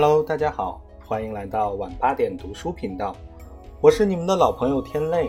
[0.00, 3.16] Hello，大家好，欢迎来到晚八点读书频道，
[3.80, 5.28] 我是你们的老朋友天泪。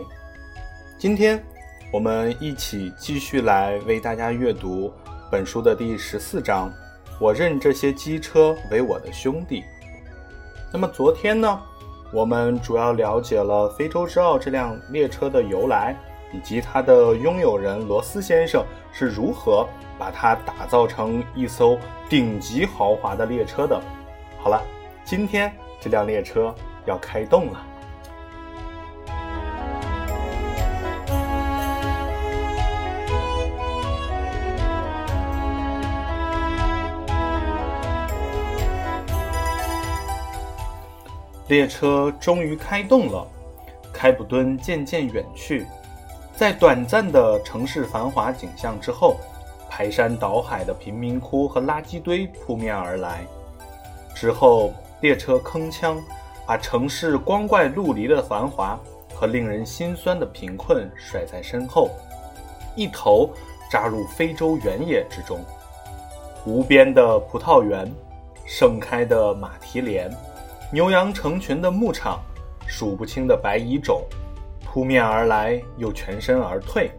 [0.96, 1.44] 今天
[1.92, 4.94] 我们一起继续来为大家阅读
[5.32, 6.72] 本书的第十四章。
[7.20, 9.64] 我认这些机车为我的兄弟。
[10.72, 11.60] 那么昨天呢，
[12.14, 15.98] 我们主要了解了非洲之傲这辆列车的由来，
[16.32, 19.68] 以及它的拥有人罗斯先生是如何
[19.98, 21.76] 把它打造成一艘
[22.08, 23.82] 顶级豪华的列车的。
[24.42, 24.64] 好了，
[25.04, 27.66] 今天这辆列车要开动了。
[41.50, 43.28] 列车终于开动了，
[43.92, 45.66] 开普敦渐渐远去，
[46.36, 49.18] 在短暂的城市繁华景象之后，
[49.70, 53.26] 排山倒海的贫民窟和垃圾堆扑面而来。
[54.20, 55.96] 之后，列车铿锵，
[56.46, 58.78] 把城市光怪陆离的繁华
[59.14, 61.90] 和令人心酸的贫困甩在身后，
[62.76, 63.30] 一头
[63.72, 65.40] 扎入非洲原野之中。
[66.46, 67.90] 无边的葡萄园，
[68.46, 70.14] 盛开的马蹄莲，
[70.70, 72.20] 牛羊成群的牧场，
[72.68, 74.04] 数不清的白蚁种，
[74.66, 76.92] 扑面而来又全身而退。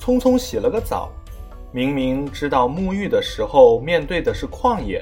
[0.00, 1.12] 匆匆洗了个澡，
[1.70, 5.00] 明明知道沐浴的时候面对的是旷野。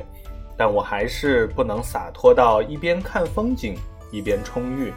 [0.56, 3.76] 但我还是不能洒脱到一边看风景
[4.10, 4.92] 一边冲浴。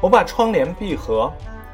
[0.00, 1.32] 我把窗帘闭合，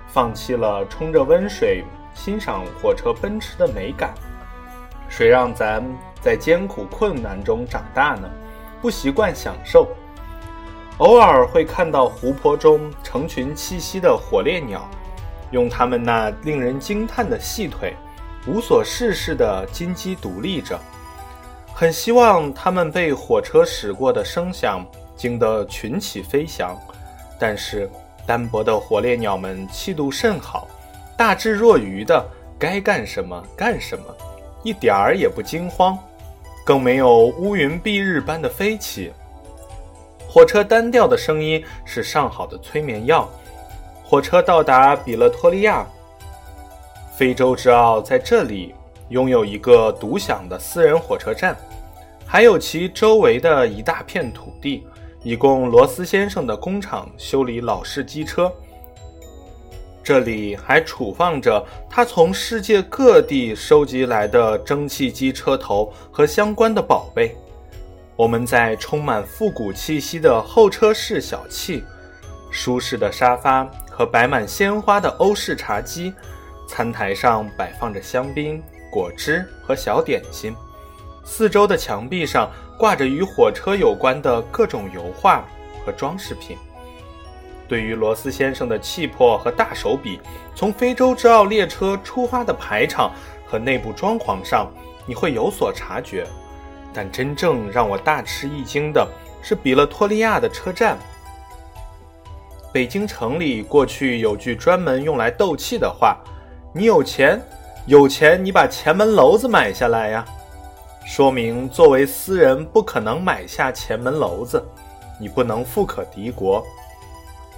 [0.09, 1.85] 放弃了冲着温水
[2.15, 4.15] 欣赏火车奔驰的美感。
[5.09, 5.85] 谁让咱
[6.21, 8.29] 在艰苦困难中长大呢？
[8.81, 9.89] 不习惯享受。
[10.99, 14.89] 偶尔会看到湖泊中成群栖息的火烈鸟，
[15.51, 17.95] 用它们那令人惊叹的细腿，
[18.47, 20.79] 无所事事地金鸡独立着。
[21.75, 26.79] 很希望它们被火车驶过的声响惊得群起飞翔，
[27.39, 27.91] 但是
[28.27, 30.69] 单薄的火烈鸟们气度甚好，
[31.17, 32.25] 大智若愚的
[32.59, 34.05] 该干什么干什么，
[34.63, 35.99] 一点儿也不惊慌，
[36.65, 39.13] 更没有乌云蔽日般的飞起。
[40.29, 43.29] 火车单调的声音是上好的催眠药。
[44.05, 45.87] 火车到达比勒托利亚，
[47.17, 48.75] 非洲之奥在这里。
[49.13, 51.55] 拥有一个独享的私人火车站，
[52.27, 54.87] 还有其周围的一大片土地，
[55.23, 58.51] 以供罗斯先生的工厂修理老式机车。
[60.03, 67.37] 这里还储放着他从世界各地收集来的蒸汽机车头和相关的宝贝。
[68.17, 71.83] 我们在充满复古气息的候车室小憩，
[72.51, 76.15] 舒适的沙发和摆满鲜花的欧式茶几，
[76.67, 78.63] 餐台上摆放着香槟。
[78.93, 80.55] 果汁和小点心，
[81.25, 85.43] 四周的墙壁上挂着与火车有关的各种油画
[85.83, 86.59] 和装饰品。
[87.67, 90.21] 对于罗斯先生的气魄和大手笔，
[90.55, 93.11] 从非洲之奥列车出发的排场
[93.47, 94.71] 和内部装潢上，
[95.07, 96.27] 你会有所察觉。
[96.93, 99.09] 但真正让我大吃一惊的
[99.43, 100.99] 是比勒托利亚的车站。
[102.75, 106.19] 北京城里过去有句专门用来斗气的话
[106.75, 107.41] ：“你有钱。”
[107.87, 110.25] 有钱，你把前门楼子买下来呀！
[111.05, 114.65] 说明作为私人不可能买下前门楼子，
[115.19, 116.65] 你不能富可敌国。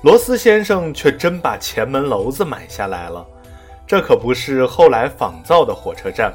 [0.01, 3.25] 罗斯先生却真把前门楼子买下来了。
[3.87, 6.33] 这可不是后来仿造的火车站，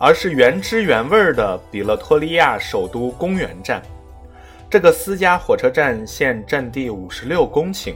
[0.00, 3.80] 而是原汁原味的比勒托利亚首都公园站。
[4.68, 7.94] 这个私家火车站现占地五十六公顷，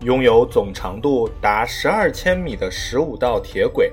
[0.00, 3.92] 拥有总长度达十二千米的十五道铁轨。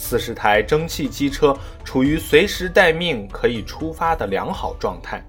[0.00, 5.20] 四十台蒸汽机车处于随时待命、可以出发的良好状态。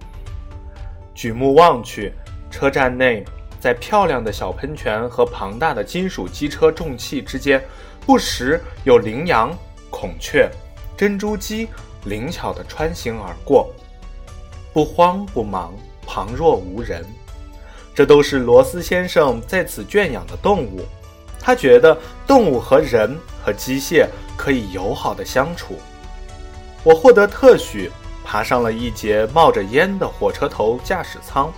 [1.15, 2.13] 举目望去，
[2.51, 3.25] 车站内
[3.59, 7.61] 在漂亮的小喷泉和庞大的金属机车重器之间，
[8.05, 9.51] 不时有羚羊、
[9.89, 10.47] 孔雀、
[10.95, 11.67] 珍珠鸡
[12.05, 13.73] 灵巧地穿行而过，
[14.71, 15.73] 不慌不忙，
[16.05, 17.03] 旁若无人。
[17.95, 20.85] 这都是罗斯先生在此圈养的动物。
[21.39, 21.97] 他觉得
[22.27, 24.07] 动物和人和机械。
[24.39, 25.77] 可以友好的相处。
[26.81, 27.91] 我获得特许，
[28.23, 31.51] 爬上了一节冒着烟的火车头驾驶舱，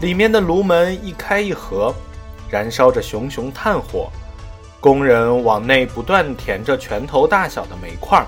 [0.00, 1.92] 里面的炉门一开一合，
[2.48, 4.08] 燃烧着熊熊炭火。
[4.78, 8.24] 工人往内不断填着拳头大小的煤块，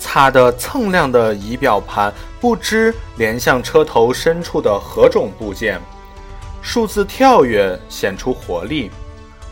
[0.00, 5.80] 擦得锃亮的仪表盘不知连向车头深处的何种部件，
[6.60, 8.90] 数字跳跃显出活力。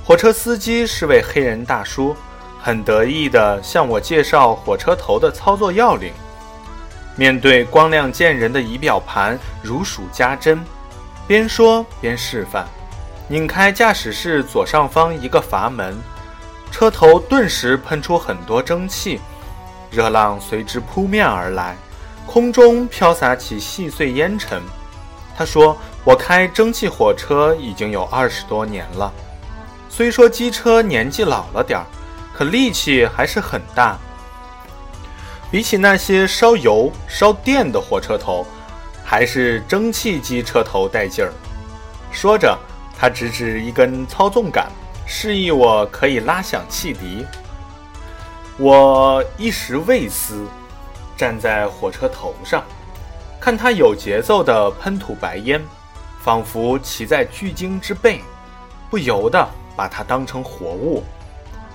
[0.08, 2.16] 火车司机是位黑人大叔。
[2.58, 6.14] 很得意地向我介绍火车头的操作要领。
[7.14, 10.64] 面对光亮见人的仪表盘，如数家珍，
[11.26, 12.66] 边说边示范。
[13.28, 15.94] 拧开驾驶室左上方一个阀门，
[16.70, 19.20] 车头顿时喷出很多蒸汽，
[19.90, 21.76] 热浪随之扑面而来，
[22.26, 24.62] 空中飘洒起细碎烟尘。
[25.36, 29.12] 他说：“我开蒸汽火车已经有二十多年了，
[29.98, 31.84] 虽说机车年纪老了点儿，
[32.32, 33.98] 可力气还是很大。
[35.50, 38.46] 比起那些烧油、烧电的火车头，
[39.04, 41.32] 还是蒸汽机车头带劲儿。”
[42.14, 42.56] 说着。
[42.96, 44.70] 他指指一根操纵杆，
[45.04, 47.26] 示意我可以拉响汽笛。
[48.56, 50.46] 我一时未思，
[51.16, 52.62] 站在火车头上，
[53.40, 55.60] 看他有节奏地喷吐白烟，
[56.22, 58.20] 仿佛骑在巨鲸之背，
[58.90, 59.48] 不由得
[59.78, 61.04] 把它当成活物。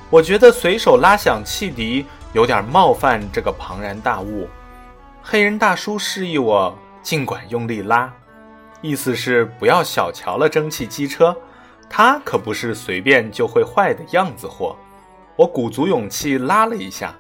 [0.10, 4.50] 我觉得随手拉响汽笛有点冒犯这个庞然大物。
[5.24, 8.14] 黑人大叔示意我尽管用力拉。
[8.82, 11.34] 意思是不要小瞧了蒸汽机车，
[11.90, 14.76] 它可不是随便就会坏的样子货。
[15.38, 17.16] 我鼓足勇气拉了一下，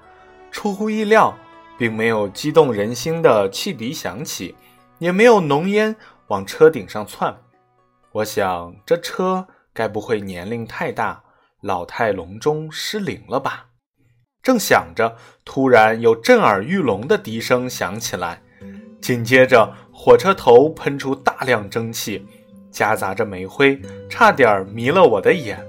[0.52, 1.34] 出乎意料，
[1.78, 4.58] 并没有激动人心的汽笛响起，
[5.00, 5.96] 也没有浓烟
[6.28, 7.34] 往车顶上窜。
[8.12, 11.24] 我想这车该不会年龄太大，
[11.62, 13.68] 老态龙钟失灵了吧？
[14.42, 15.16] 正想着，
[15.46, 18.42] 突然有震耳欲聋的笛声响起来，
[19.02, 19.74] 紧接着。
[19.96, 22.26] 火车头喷出大量蒸汽，
[22.72, 23.80] 夹杂着煤灰，
[24.10, 25.64] 差点迷了我的眼。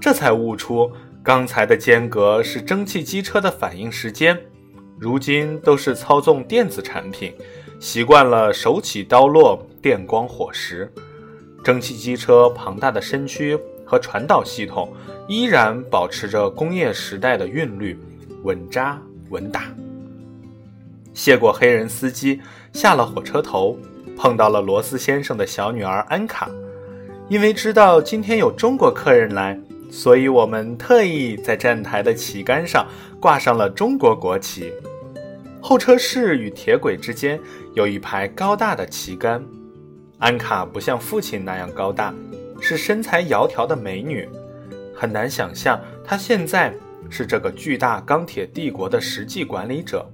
[0.00, 0.90] 这才悟出，
[1.24, 4.40] 刚才的间隔是蒸汽机车的反应时间。
[4.96, 7.34] 如今都是操纵电子产品，
[7.80, 10.90] 习惯了手起刀落、电光火石。
[11.62, 14.92] 蒸汽机车庞大的身躯和传导系统
[15.28, 17.98] 依然保持着工业时代的韵律，
[18.42, 19.00] 稳扎
[19.30, 19.64] 稳打。
[21.14, 22.40] 谢过黑人司机，
[22.72, 23.78] 下了火车头，
[24.16, 26.50] 碰到了罗斯先生的小女儿安卡。
[27.28, 29.58] 因为知道今天有中国客人来，
[29.90, 32.86] 所以我们特意在站台的旗杆上
[33.20, 34.72] 挂上了中国国旗。
[35.60, 37.38] 候车室与铁轨之间
[37.74, 39.40] 有一排高大的旗杆。
[40.22, 42.14] 安卡不像父亲那样高大，
[42.60, 44.28] 是身材窈窕的美女，
[44.94, 46.72] 很难想象她现在
[47.10, 50.08] 是这个巨大钢铁帝国的实际管理者。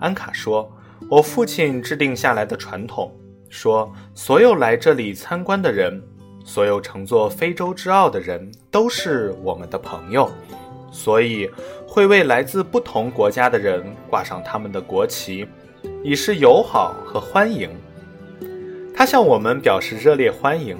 [0.00, 0.68] 安卡说
[1.08, 3.14] ：“我父亲制定下来的传统，
[3.48, 6.02] 说所有来这里参观的人，
[6.44, 10.28] 所有乘坐非洲之奥的人都是我们的朋友，
[10.90, 11.48] 所以
[11.86, 15.46] 会为来自不同国家的人挂上他们的国旗，
[16.02, 17.70] 以示友好和欢迎。”
[19.00, 20.76] 他向我们表示热烈欢迎，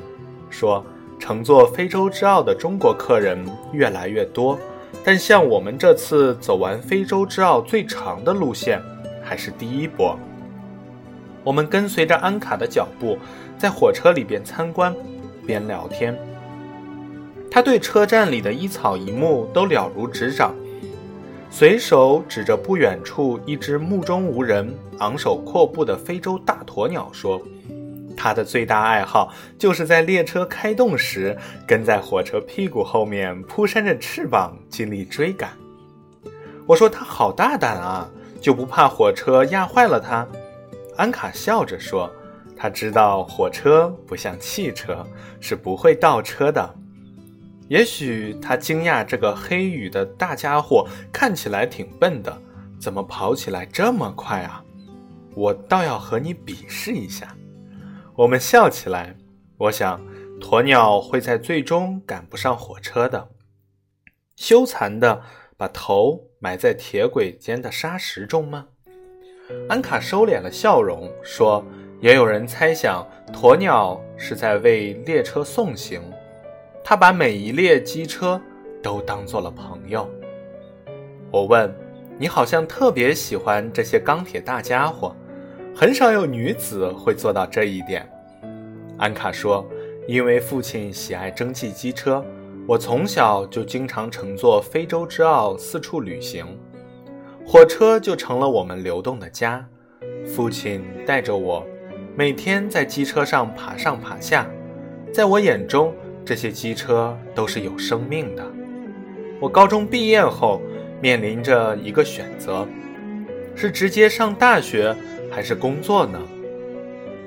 [0.50, 0.84] 说
[1.18, 4.58] ：“乘坐非洲之奥的中国客人越来越多，
[5.02, 8.78] 但像我们这次走完非洲之奥最长的路线。”
[9.24, 10.18] 还是第一波。
[11.42, 13.16] 我们跟随着安卡的脚步，
[13.56, 14.94] 在火车里边参观，
[15.46, 16.14] 边聊天。
[17.50, 20.54] 他对车站里的一草一木都了如指掌，
[21.50, 27.40] 随手指着不远处一只目中无人、昂首阔步的非洲大鸵鸟说
[28.22, 31.34] ：“他的最大爱好就是在列车开动时，
[31.66, 35.52] 跟在火车屁股后面扑扇着翅膀，尽力追赶。”
[36.68, 38.06] 我说：“他好大胆啊！”
[38.38, 40.28] 就不怕火车压坏了他？
[40.98, 42.12] 安卡笑着说
[42.54, 45.02] ：“他知道火车不像汽车，
[45.40, 46.74] 是不会倒车的。
[47.68, 52.36] 也许他惊讶这个黑羽的大家伙看起来挺笨的，
[52.78, 54.62] 怎么跑起来这么快啊？
[55.34, 57.34] 我倒要和你比试一下。”
[58.20, 59.16] 我们笑起来。
[59.56, 59.98] 我想，
[60.42, 63.28] 鸵鸟会在最终赶不上火车的。
[64.36, 65.22] 羞惭的。
[65.56, 68.66] 把头埋在铁轨间的沙石中吗？
[69.68, 71.62] 安卡收敛了笑容，说
[72.00, 76.00] ：“也有人猜想，鸵鸟是在为列车送行。
[76.82, 78.40] 他把每一列机车
[78.82, 80.10] 都当做了朋友。”
[81.30, 81.70] 我问
[82.18, 85.14] ：“你好像特别喜欢这些钢铁大家伙，
[85.80, 88.06] 很少有女子会做到这一点。”
[89.00, 89.66] 安卡说
[90.06, 92.22] ：“因为父亲喜爱蒸汽机车。”
[92.68, 96.44] 我从小就经常乘坐非洲之奥四处旅行，
[97.46, 99.66] 火车就成了我们流动的家。
[100.26, 101.66] 父亲带着我，
[102.14, 104.46] 每天在机车上爬上爬下，
[105.10, 105.94] 在我眼中，
[106.26, 108.44] 这些机车都是有生命的。
[109.40, 110.60] 我高中毕业后
[111.00, 112.68] 面临着一个选择：
[113.56, 114.94] 是直接上大学，
[115.30, 116.20] 还是工作呢？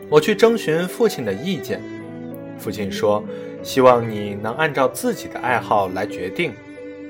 [0.10, 1.82] 我去征询父亲的意见，
[2.58, 3.24] 父亲说。
[3.64, 6.52] 希望你能按照自己的爱好来决定，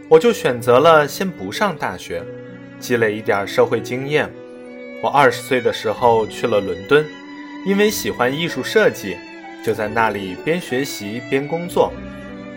[0.08, 2.24] 我就选择了先不上大学，
[2.80, 4.32] 积累一点社会经验。
[5.02, 7.04] 我二十岁的时候去了伦敦，
[7.66, 9.18] 因为喜欢艺术设计，
[9.66, 11.92] 就在那里边学习边工作。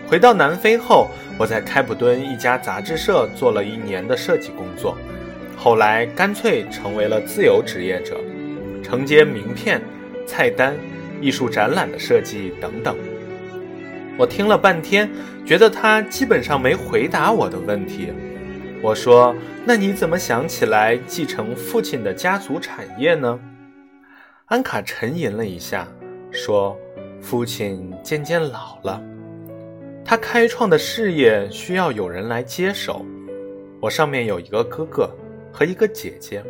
[0.07, 4.95] 回到南非后，我在开普敦一家杂志社做了一年的设计工作，
[5.57, 8.21] 后来干脆成为了自由职业者，
[8.87, 9.81] 承接名片、
[10.25, 10.73] 菜单、
[11.19, 12.95] 艺术展览的设计等等。
[14.17, 15.09] 我听了半天，
[15.45, 18.13] 觉得他基本上没回答我的问题。
[18.81, 19.35] 我说
[19.67, 23.37] ：“那你怎么想起来继承父亲的家族产业呢？”
[24.47, 25.85] 安卡沉吟了一下，
[26.31, 26.79] 说
[27.19, 29.03] ：“父亲渐渐老了。”
[30.05, 33.05] 他开创的事业需要有人来接手。
[33.81, 35.13] 我上面有一个哥哥
[35.51, 36.41] 和一个姐姐，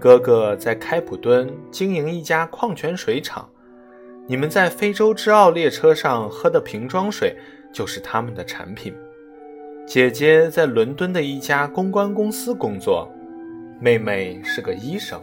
[0.00, 3.46] 哥哥在开普敦经营一家矿泉水厂，
[4.26, 7.36] 你们在非洲之奥列车上喝的瓶装水
[7.70, 8.94] 就是他们的产品。
[9.86, 13.06] 姐姐在伦敦的一家公关公司工作，
[13.78, 15.20] 妹妹是个医生。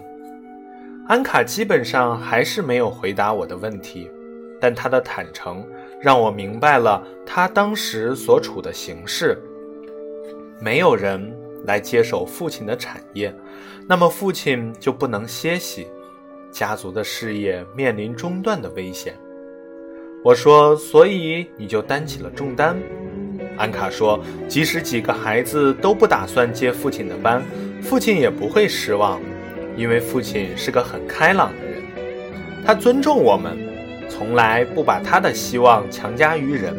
[1.08, 4.08] 安卡基本上还是没有回答我的问题，
[4.62, 5.66] 但他的坦诚。
[6.00, 9.36] 让我明白了他当时所处的形势。
[10.62, 13.34] 没有人来接手父亲的产业，
[13.88, 15.88] 那么父亲就不能歇息，
[16.52, 19.14] 家族的事业面临中断的危险。
[20.24, 22.78] 我说：“所以你就担起了重担。”
[23.58, 27.44] 安卡说：“即使几个孩子都不打算接父亲的班，
[27.82, 29.22] 父亲也不会失望，
[29.76, 31.82] 因为父亲是个很开朗的人，
[32.66, 33.58] 他尊重我们。”
[34.10, 36.74] 从来不把他的希望强加于人，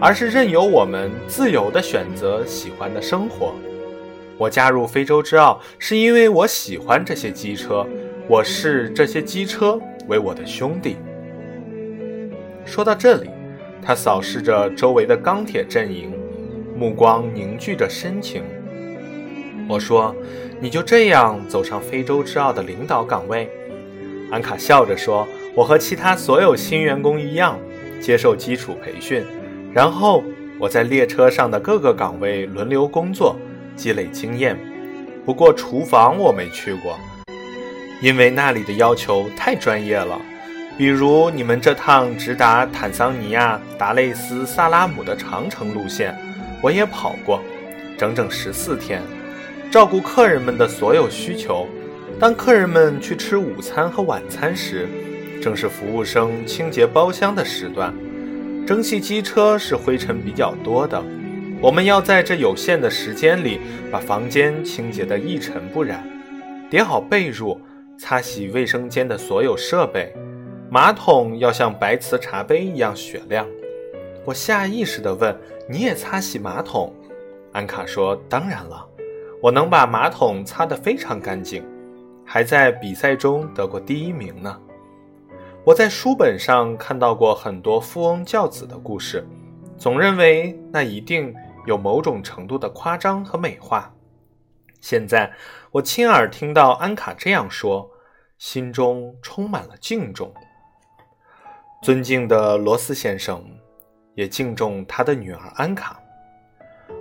[0.00, 3.52] 而是任由我们自由地选择喜欢的生活。
[4.42, 7.86] 我加入非洲之奥是因为我喜欢这些机车，
[8.26, 10.96] 我视这些机车为我的兄弟。
[12.64, 13.30] 说到这里，
[13.80, 16.12] 他扫视着周围的钢铁阵营，
[16.76, 18.42] 目光凝聚着深情。
[19.68, 20.12] 我说
[20.60, 23.48] ：“你就这样走上非洲之奥的领导岗位？”
[24.32, 25.24] 安卡笑着说。
[25.54, 27.58] 我和其他所有新员工一样，
[28.00, 29.22] 接受基础培训，
[29.70, 30.24] 然后
[30.58, 33.36] 我在列车上的各个岗位轮流工作，
[33.76, 34.58] 积累经验。
[35.24, 36.98] 不过厨房我没去过，
[38.00, 40.20] 因为那里的要求太专业了。
[40.78, 46.16] 比如你们这趟直达坦桑尼亚达累斯萨拉姆的长城路线，
[46.62, 47.40] 我也跑过，
[47.98, 49.02] 整整十四天，
[49.70, 51.68] 照顾客人们的所有需求。
[52.18, 54.88] 当客人们去吃午餐和晚餐时，
[55.42, 57.92] 正是服务生清洁包厢的时段，
[58.66, 61.02] 蒸汽机车是灰尘比较多的。
[61.62, 66.04] 我们要在这有限的时间里把房间清洁得一尘不染，
[66.68, 67.56] 叠好被褥，
[67.96, 70.12] 擦洗卫生间的所有设备，
[70.68, 73.46] 马桶要像白瓷茶杯一样雪亮。
[74.24, 75.38] 我下意识地问
[75.70, 76.92] ：“你也擦洗马桶？”
[77.52, 78.84] 安卡说：“当然了，
[79.40, 81.64] 我能把马桶擦得非常干净，
[82.24, 84.58] 还在比赛中得过第一名呢。”
[85.62, 89.24] 我在书本上看到过很多富翁教子的故事，
[89.78, 91.32] 总认为那一定
[91.66, 93.92] 有某种程度的夸张和美化。
[94.80, 95.32] 现在
[95.70, 97.90] 我亲耳听到安卡这样说，
[98.38, 100.32] 心中充满了敬重。
[101.82, 103.44] 尊敬的罗斯先生，
[104.14, 106.00] 也敬重他的女儿安卡。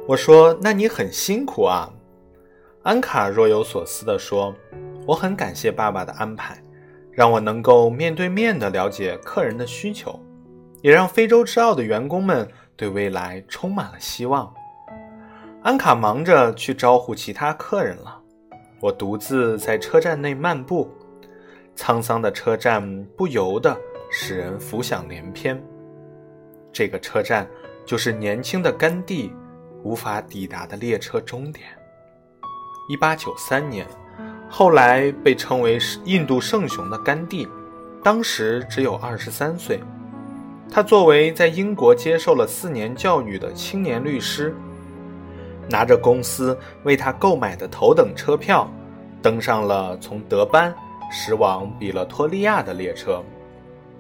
[0.07, 1.91] 我说：“那你很辛苦啊。”
[2.83, 4.55] 安卡若有所思地说
[5.05, 6.61] ：“我很感谢爸爸的安排。”
[7.13, 10.17] 让我能够面对面地了解客人的需求，
[10.81, 12.47] 也让非洲之奥的员工们
[12.81, 14.51] 对未来充满了希望。
[15.61, 18.19] 安卡忙着去招呼其他客人了，
[18.79, 20.89] 我独自在车站内漫步，
[21.75, 23.77] 沧桑的车站不由得
[24.09, 25.63] 使人浮想联翩。
[26.73, 27.47] 这个车站
[27.85, 29.31] 就是年轻的甘地
[29.83, 31.67] 无法抵达的列车终点。
[32.89, 33.85] 一八九三年。
[34.49, 37.47] 后来被称为印度圣雄的甘地，
[38.03, 39.79] 当时只有二十三岁。
[40.73, 44.55] 他作为在英国接受了四年教育的青年律师，
[45.69, 48.71] 拿着公司为他购买的头等车票，
[49.21, 50.73] 登上了从德班
[51.11, 53.21] 驶往比勒托利亚的列车。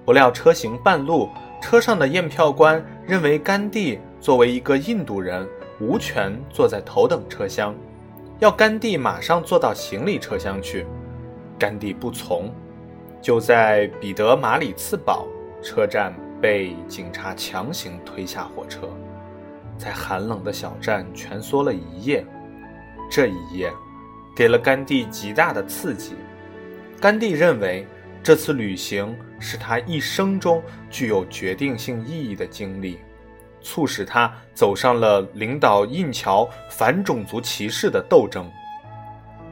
[0.05, 1.27] 不料车行半路，
[1.61, 5.45] 车上的验票官认为甘地作为一个印度人，
[5.81, 7.75] 无权坐在头等车厢。
[8.39, 10.87] 要甘地马上坐到行李车厢去，
[11.59, 12.49] 甘地不从，
[13.21, 15.27] 就在彼得马里茨堡
[15.61, 18.89] 车站被警察强行推下火车，
[19.77, 22.25] 在寒冷的小站蜷缩了一夜。
[23.09, 23.71] 这一夜，
[24.35, 26.15] 给了甘地极大的刺激。
[26.99, 27.85] 甘地认为，
[28.23, 32.99] 这次旅行是他一生中具有决定性意义的经历。
[33.63, 38.49] 促使他走上了领导印侨反种族歧视的斗争。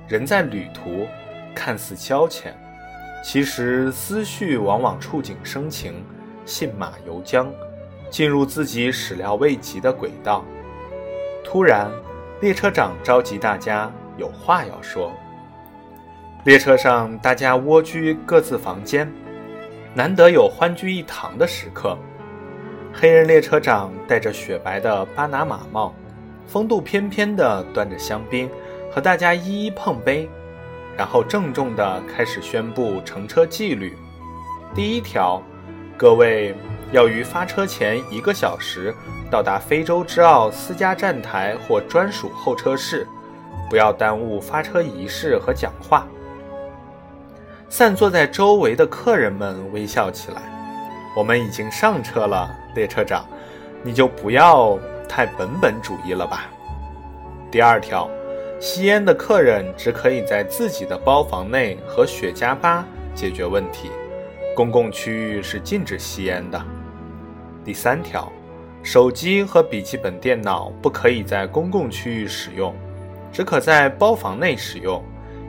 [0.08, 1.05] 人在旅途，
[1.53, 2.51] 看似消遣，
[3.24, 6.03] 其实思绪往往触景生情，
[6.50, 7.46] 信马由缰，
[8.10, 10.44] 进入自己始料未及的轨道。
[11.44, 11.91] 突然，
[12.41, 15.13] 列车长召集大家，有话要说。
[16.46, 19.08] 列车上，大家蜗居各自房间，
[19.94, 21.96] 难得有欢聚一堂的时刻。
[22.91, 25.94] 黑人列车长戴着雪白的巴拿马帽，
[26.48, 28.50] 风度翩翩地端着香槟，
[28.91, 30.27] 和大家一一碰杯，
[30.98, 33.96] 然后郑重地开始宣布乘车纪律。
[34.74, 35.41] 第一条，
[36.00, 36.56] 各位
[36.94, 38.96] 要于发车前一个小时
[39.29, 43.06] 到达非洲之奥私家站台或专属候车室，
[43.70, 46.08] 不要耽误发车仪式和讲话。
[47.68, 50.41] 散坐在周围的客人们微笑起来。
[51.18, 53.25] 我们已经上车了，列车长，
[53.84, 56.46] 你就不要太本本主义了吧。
[57.51, 58.10] 第二条，
[58.58, 63.91] 吸烟的客人只可以在自己的包房内和雪茄吧解决问题，
[64.60, 66.62] 公共区域是禁止吸烟的。
[67.63, 68.30] 第三条，
[68.84, 72.75] 手机和笔记本电脑不可以在公共区域使用，
[73.32, 75.01] 只可在包房内使用。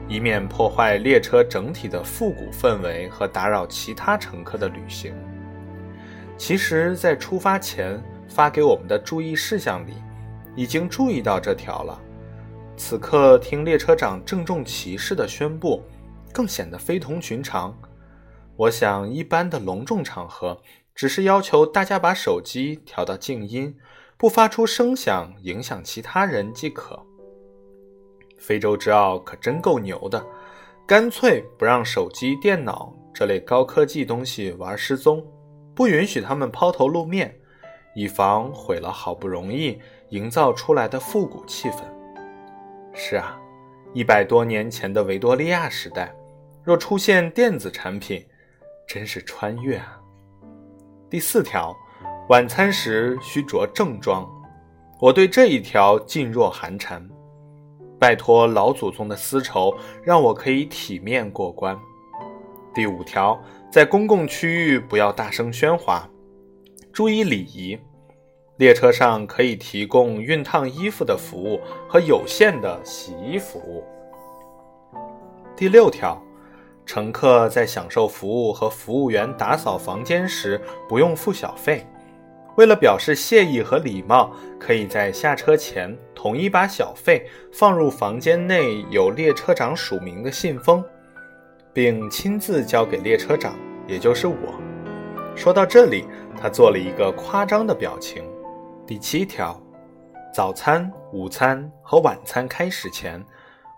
[0.07, 5.13] 以免破坏列车整体的复古氛围和打扰其他乘客的旅行。
[6.37, 9.91] 其实，在出发前发给我们的注意事项里，
[10.55, 11.99] 已经注意到这条了。
[12.77, 15.83] 此刻听列车长郑重其事的宣布，
[16.31, 17.77] 更显得非同寻常。
[18.57, 20.61] 我想，一般的隆重场合，
[20.93, 23.75] 只是要求大家把手机调到静音，
[24.17, 27.03] 不发出声响，影响其他人即可。
[28.37, 30.23] 非洲之奥可真够牛的，
[30.85, 35.25] 干脆不让手机、电脑这类高科技东西玩失踪，
[35.73, 37.33] 不允许他们抛头露面，
[37.95, 39.79] 以防毁了好不容易
[40.09, 41.81] 营造出来的复古气氛。
[42.93, 43.39] 是啊，
[43.93, 46.13] 一百多年前的维多利亚时代，
[46.63, 48.23] 若出现电子产品，
[48.87, 49.99] 真是穿越啊！
[51.09, 51.75] 第四条，
[52.29, 54.29] 晚餐时需着正装，
[54.99, 57.05] 我对这一条噤若寒蝉。
[57.99, 61.77] 拜托老祖宗的丝绸，让我可以体面过关。
[62.73, 63.39] 第五条，
[63.71, 66.09] 在公共区域不要大声喧哗，
[66.91, 67.77] 注意礼仪。
[68.57, 73.83] 列车上可以提供熨烫衣服的服务和有限的洗衣服务。
[75.55, 76.21] 第六条，
[76.85, 81.85] 乘客在享受服务和服务员打扫房间时不用付小费。
[82.57, 90.83] 为了表示谢意和礼貌，可以在下车前统一把小费放入房间内有列车长署名的信封，
[91.71, 93.55] 并亲自交给列车长，
[93.87, 94.35] 也就是我。
[95.33, 96.05] 说到这里，
[96.39, 98.21] 他做了一个夸张的表情。
[98.85, 99.57] 第七条，
[100.33, 103.23] 早餐、午餐和晚餐开始前，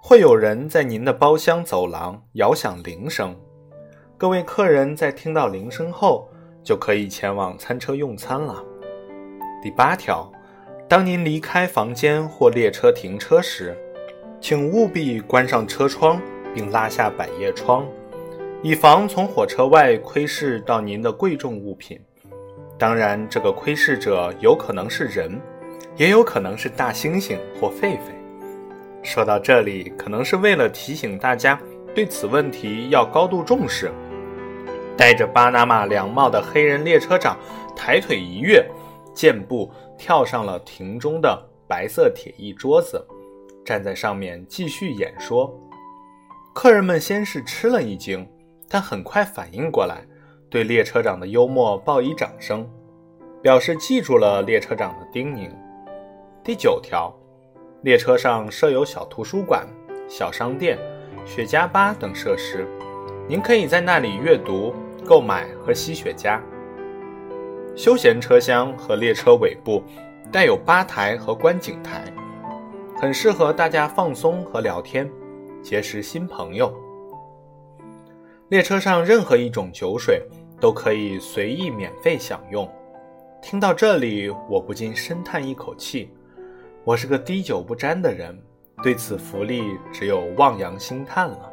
[0.05, 3.33] 会有人在您的包厢走廊摇响铃声。
[4.17, 6.29] 各位客人在听到铃声后。
[6.61, 8.63] 就可以前往餐车用餐了。
[9.61, 10.31] 第八条，
[10.87, 13.77] 当您离开房间或列车停车时，
[14.39, 16.21] 请务必关上车窗
[16.55, 17.85] 并拉下百叶窗，
[18.61, 21.99] 以防从火车外窥视到您的贵重物品。
[22.79, 25.37] 当然，这个窥视者有可能是人，
[25.97, 28.22] 也有可能是大猩猩或狒狒。
[29.03, 31.59] 说到这里，可能是为了提醒大家
[31.93, 33.91] 对此问题要高度重视。
[34.97, 37.37] 戴着巴拿马凉帽的黑人列车长
[37.75, 38.65] 抬腿一跃，
[39.13, 43.05] 箭步跳上了亭中的白色铁艺桌子，
[43.65, 45.53] 站在上面继续演说。
[46.53, 48.27] 客人们先是吃了一惊，
[48.69, 50.05] 但很快反应过来，
[50.49, 52.69] 对列车长的幽默报以掌声，
[53.41, 55.49] 表示记住了列车长的叮咛。
[56.43, 57.11] 第九条，
[57.83, 59.67] 列车上设有小图书馆、
[60.07, 60.79] 小商店、
[61.25, 62.65] 雪茄吧等设施。
[63.27, 64.73] 您可以在那里阅读、
[65.05, 66.39] 购买和吸雪茄。
[67.75, 69.83] 休闲车厢和列车尾部
[70.31, 72.05] 带有吧台和观景台，
[72.95, 75.09] 很适合大家放松和聊天，
[75.61, 76.73] 结识新朋友。
[78.47, 80.21] 列车上任何一种酒水
[80.57, 82.65] 都可以随意免费享用。
[83.41, 86.09] 听到这里，我不禁深叹一口气：
[86.85, 88.37] 我是个滴酒不沾的人，
[88.83, 91.49] 对此福利只有望洋兴叹了。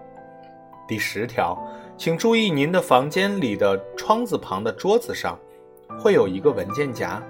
[0.88, 1.56] 第十条，
[1.96, 5.38] 请注意，您的房间里的窗子旁的桌子上
[6.00, 7.22] 会有一个文件夹，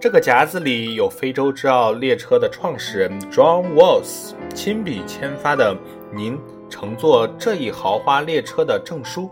[0.00, 5.76] 这个夹子里有非洲之奥列车的创始人 John Walls 亲笔签发的
[6.12, 6.36] 您
[6.68, 9.30] 乘坐这一豪华列车的证书，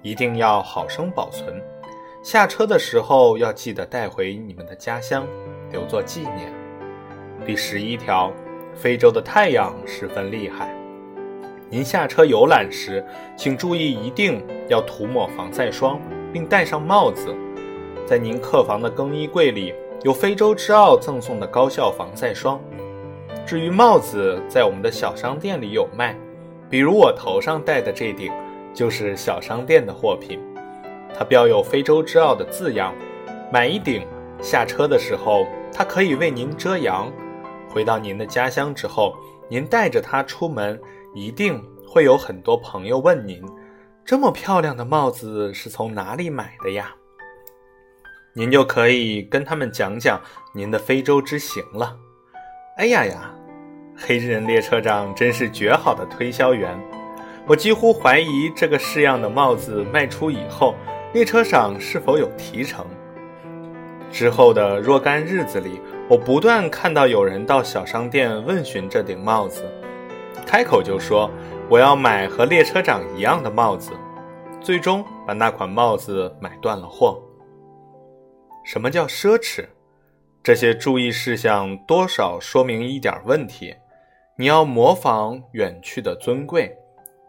[0.00, 1.60] 一定要好生保存。
[2.22, 5.26] 下车的时候要记得带回你们的家乡，
[5.72, 6.59] 留作纪念。
[7.46, 8.30] 第十一条，
[8.74, 10.74] 非洲的太阳十分厉害。
[11.70, 13.04] 您下车游览时，
[13.36, 15.98] 请注意一定要涂抹防晒霜，
[16.32, 17.34] 并戴上帽子。
[18.06, 19.72] 在您客房的更衣柜里
[20.02, 22.60] 有非洲之傲赠送的高效防晒霜。
[23.46, 26.14] 至于帽子，在我们的小商店里有卖，
[26.68, 28.30] 比如我头上戴的这顶，
[28.74, 30.38] 就是小商店的货品。
[31.16, 32.94] 它标有非洲之傲的字样，
[33.50, 34.06] 买一顶，
[34.42, 37.10] 下车的时候它可以为您遮阳。
[37.72, 39.16] 回到您的家乡之后，
[39.48, 40.78] 您带着它出门，
[41.14, 43.40] 一定会有很多朋友问您：
[44.04, 46.92] 这么漂亮的帽子是从哪里买的呀？
[48.32, 50.20] 您就可以跟他们讲讲
[50.52, 51.96] 您的非洲之行了。
[52.76, 53.32] 哎呀呀，
[53.96, 56.76] 黑人列车长真是绝好的推销员！
[57.46, 60.74] 我几乎怀疑这个式样的帽子卖出以后，
[61.12, 62.84] 列车上是否有提成。
[64.10, 65.80] 之后的若干日子里，
[66.10, 69.62] 我不断看到有人到小商店问询这顶帽子，
[70.44, 71.30] 开口就说
[71.68, 73.92] 我要买和列车长一样的帽子，
[74.60, 77.22] 最终把那款帽子买断了货。
[78.64, 79.64] 什么叫奢侈？
[80.42, 83.72] 这些注意事项多少说明一点问题：
[84.36, 86.76] 你要模仿远去的尊贵，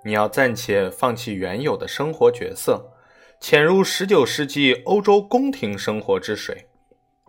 [0.04, 2.84] 你要暂且放弃原有的生活角色，
[3.39, 6.65] 潜入十九世纪欧洲宫廷生活之水。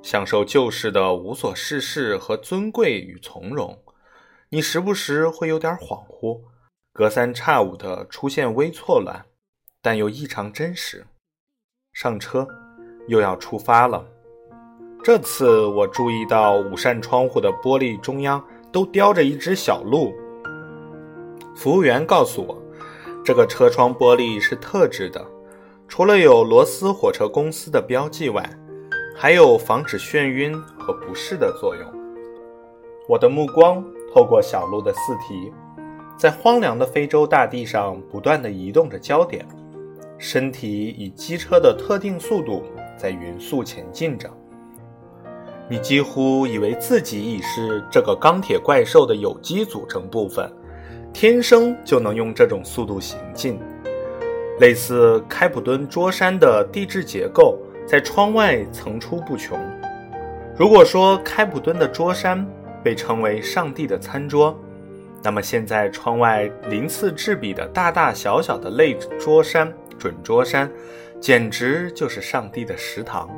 [0.03, 3.79] 享受旧时的无所事事和尊贵与从容，
[4.51, 6.41] 你时不时会有点恍惚，
[6.93, 9.25] 隔三差五的出现微错乱，
[9.81, 11.07] 但又异常真实。
[11.93, 12.47] 上车，
[13.07, 14.05] 又要出发了。
[15.05, 20.13] 这次我注意到五扇窗户的玻璃中央都雕着一只小鹿。
[21.55, 22.61] 服务员告诉我，
[23.25, 25.25] 这个车窗玻璃是特制的，
[25.87, 28.49] 除了有罗斯火车公司的标记外。
[29.23, 31.87] 还有防止眩晕和不适的作用。
[33.09, 33.81] 我的目光
[34.13, 35.53] 透过小路的四蹄，
[36.19, 39.47] 在荒凉的非洲大地上不断地移动着焦点，
[40.19, 42.65] 身体以机车的特定速度
[42.97, 44.29] 在匀速前进着。
[45.71, 50.53] 你几乎以为自己已是这个钢铁怪兽的有机组成部分，
[51.13, 53.57] 天生就能用这种速度行进。
[54.59, 57.57] 类似开普敦桌山的地质结构。
[57.87, 59.59] 在窗外层出不穷。
[60.57, 62.47] 如果说开普敦的桌山
[62.83, 64.59] 被称为上帝的餐桌，
[65.23, 70.71] 那么现在窗外鳞次栉比的大大小小的类桌山、准桌山，
[71.21, 73.31] 简直就是上帝的食堂，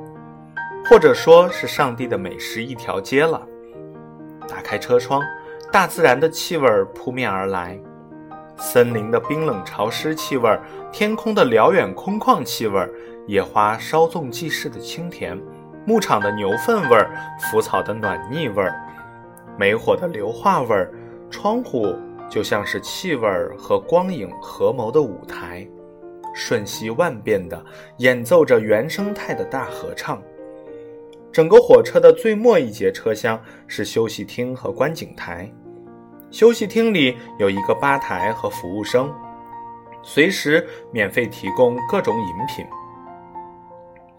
[0.89, 3.41] 或者说是上帝的美食一条街了。
[4.49, 5.23] 打开车窗，
[5.71, 7.79] 大自然的气味扑面而来，
[8.57, 10.59] 森林的冰冷潮湿气味，
[10.91, 12.87] 天空的辽远空旷气味。
[13.27, 15.41] 野花稍纵即逝的清甜，
[15.87, 17.11] 牧场的牛粪味儿，
[17.41, 18.75] 腐草的暖腻味儿，
[19.59, 20.93] 煤火的硫化味儿，
[21.31, 21.95] 窗户
[22.29, 25.67] 就像是气味和光影合谋的舞台，
[26.35, 27.65] 瞬息万变的
[27.99, 30.23] 演奏着原生态的大合唱。
[31.33, 35.51] 整个火车的最末一节车厢是休息厅和观景台，
[36.31, 39.13] 休息厅里有一个吧台和服务生，
[40.03, 42.65] 随时免费提供各种饮品。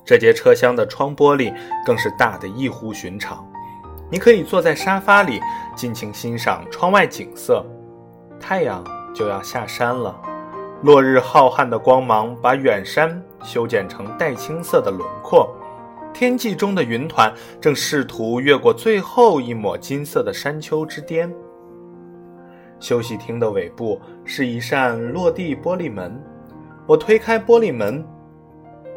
[0.06, 1.52] 这节车厢的窗玻璃
[1.84, 3.44] 更是大得异乎寻常，
[4.12, 5.42] 你可以坐在沙发里
[5.76, 7.66] 尽情欣赏窗外景色。
[8.40, 8.84] 太阳
[9.16, 10.16] 就要下山了，
[10.84, 15.50] 落日浩瀚的光芒把远山修剪成带青色的轮廓，
[16.14, 21.34] 天际中的云团正试图越过最后一抹金色的山丘之巅。
[22.80, 26.22] 休息厅的尾部是一扇落地玻璃门，
[26.86, 28.06] 我推开玻璃门，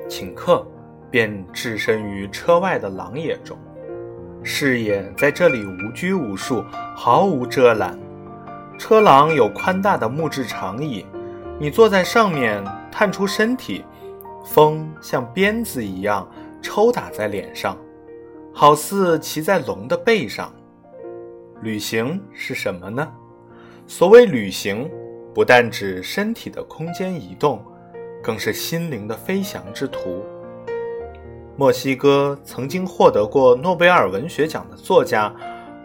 [0.07, 0.67] 请客。
[1.11, 3.57] 便置身于车外的狼野中，
[4.43, 7.99] 视野在这里无拘无束，毫无遮拦。
[8.79, 11.05] 车廊有宽大的木质长椅，
[11.59, 13.85] 你坐在上面，探出身体，
[14.45, 16.29] 风像鞭子一样
[16.63, 17.77] 抽打在脸上，
[18.53, 20.53] 好似骑在龙的背上。
[21.63, 23.11] 旅行是什么呢？
[23.87, 24.89] 所谓旅行，
[25.35, 27.65] 不但指身体的空间移动，
[28.23, 30.23] 更是心灵的飞翔之途。
[31.59, 35.35] 墨西哥曾经获得过诺贝尔文学奖的作家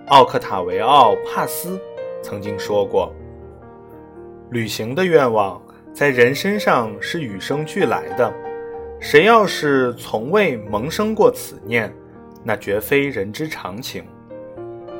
[0.05, 1.81] 奥克塔维奥·帕斯
[2.21, 3.11] 曾经说过
[4.51, 5.59] ：“旅行的愿望
[5.91, 8.31] 在人身上是与生俱来的。
[8.99, 11.91] 谁要是从未萌生过此念，
[12.43, 14.03] 那绝非人之常情。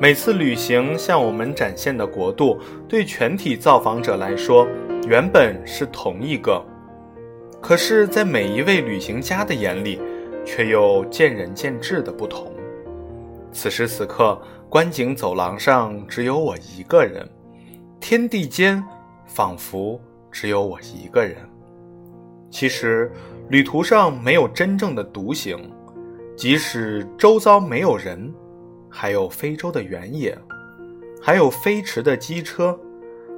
[0.00, 2.58] 每次旅行向我们展现的国度，
[2.88, 4.66] 对全体造访者来说，
[5.06, 6.60] 原本是同一个。
[7.60, 10.00] 可是，在每一位旅行家的眼里，
[10.44, 12.52] 却又见仁见智的不同。
[13.52, 17.28] 此时此刻，观景走廊上只有我一个人，
[18.00, 18.82] 天地间
[19.26, 21.36] 仿佛只有我一个人。
[22.50, 23.10] 其实，
[23.48, 25.70] 旅途上没有真正的独行，
[26.36, 28.32] 即使周遭没有人，
[28.88, 30.36] 还有非洲的原野，
[31.22, 32.78] 还有飞驰的机车，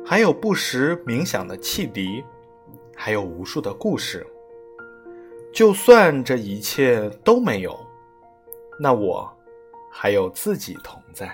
[0.05, 2.25] 还有不时鸣响的汽笛，
[2.95, 4.27] 还有无数的故事。
[5.57, 7.75] 就算这一切都没有，
[8.79, 9.27] 那我
[9.91, 11.27] 还有自己同在。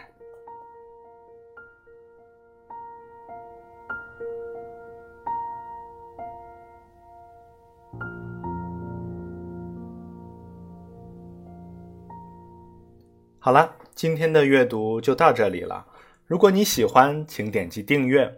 [13.40, 15.84] 好了，今天的阅读就到这里了。
[16.26, 18.32] 如果你喜欢，请点击订阅。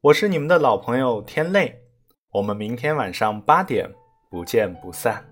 [0.00, 1.82] 我是你们的老朋友天泪，
[2.30, 3.94] 我们明天晚上八点
[4.30, 5.27] 不见不散。